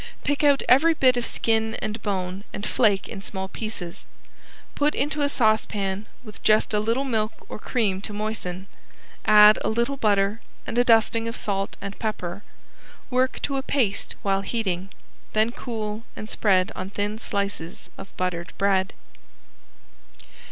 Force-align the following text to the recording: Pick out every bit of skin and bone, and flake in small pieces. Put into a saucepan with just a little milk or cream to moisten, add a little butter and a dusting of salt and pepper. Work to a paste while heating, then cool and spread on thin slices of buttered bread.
Pick 0.23 0.43
out 0.43 0.63
every 0.67 0.95
bit 0.95 1.15
of 1.15 1.27
skin 1.27 1.75
and 1.75 2.01
bone, 2.01 2.43
and 2.53 2.65
flake 2.65 3.07
in 3.07 3.21
small 3.21 3.47
pieces. 3.47 4.07
Put 4.73 4.95
into 4.95 5.21
a 5.21 5.29
saucepan 5.29 6.07
with 6.23 6.41
just 6.41 6.73
a 6.73 6.79
little 6.79 7.03
milk 7.03 7.45
or 7.47 7.59
cream 7.59 8.01
to 8.01 8.11
moisten, 8.11 8.65
add 9.25 9.59
a 9.63 9.69
little 9.69 9.97
butter 9.97 10.41
and 10.65 10.75
a 10.79 10.83
dusting 10.83 11.27
of 11.27 11.37
salt 11.37 11.77
and 11.81 11.99
pepper. 11.99 12.41
Work 13.11 13.43
to 13.43 13.57
a 13.57 13.61
paste 13.61 14.15
while 14.23 14.41
heating, 14.41 14.89
then 15.33 15.51
cool 15.51 16.03
and 16.15 16.27
spread 16.27 16.71
on 16.75 16.89
thin 16.89 17.19
slices 17.19 17.91
of 17.95 18.17
buttered 18.17 18.53
bread. 18.57 18.93